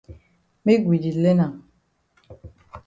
[0.65, 1.53] Make we di learn am.